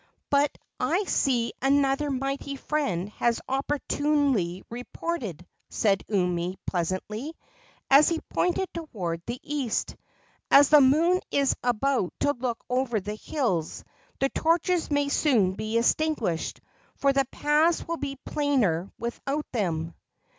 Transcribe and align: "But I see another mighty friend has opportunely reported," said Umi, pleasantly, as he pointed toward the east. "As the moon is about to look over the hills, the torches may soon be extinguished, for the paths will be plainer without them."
"But 0.31 0.57
I 0.79 1.03
see 1.03 1.53
another 1.61 2.09
mighty 2.09 2.55
friend 2.55 3.09
has 3.19 3.39
opportunely 3.47 4.63
reported," 4.67 5.45
said 5.69 6.03
Umi, 6.07 6.57
pleasantly, 6.65 7.35
as 7.87 8.09
he 8.09 8.19
pointed 8.21 8.67
toward 8.73 9.21
the 9.27 9.39
east. 9.43 9.95
"As 10.49 10.69
the 10.69 10.81
moon 10.81 11.21
is 11.29 11.55
about 11.61 12.15
to 12.21 12.33
look 12.33 12.63
over 12.67 12.99
the 12.99 13.13
hills, 13.13 13.83
the 14.19 14.29
torches 14.29 14.89
may 14.89 15.07
soon 15.07 15.53
be 15.53 15.77
extinguished, 15.77 16.61
for 16.95 17.13
the 17.13 17.25
paths 17.25 17.87
will 17.87 17.97
be 17.97 18.15
plainer 18.25 18.89
without 18.97 19.45
them." 19.51 19.93